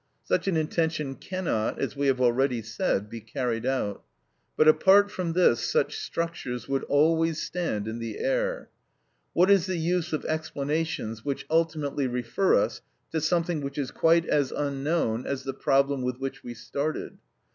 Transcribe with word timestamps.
Such 0.23 0.47
an 0.47 0.57
intention 0.57 1.13
cannot, 1.13 1.77
as 1.77 1.95
we 1.95 2.07
have 2.07 2.19
already 2.19 2.63
said, 2.63 3.07
be 3.07 3.21
carried 3.21 3.67
out. 3.67 4.03
But 4.57 4.67
apart 4.67 5.11
from 5.11 5.33
this, 5.33 5.59
such 5.59 5.95
structures 5.95 6.67
would 6.67 6.83
always 6.85 7.39
stand 7.39 7.87
in 7.87 7.99
the 7.99 8.17
air. 8.17 8.69
What 9.33 9.51
is 9.51 9.67
the 9.67 9.77
use 9.77 10.11
of 10.11 10.25
explanations 10.25 11.23
which 11.23 11.45
ultimately 11.51 12.07
refer 12.07 12.55
us 12.55 12.81
to 13.11 13.21
something 13.21 13.61
which 13.61 13.77
is 13.77 13.91
quite 13.91 14.25
as 14.25 14.51
unknown 14.51 15.27
as 15.27 15.43
the 15.43 15.53
problem 15.53 16.01
with 16.01 16.17
which 16.19 16.43
we 16.43 16.55
started? 16.55 17.19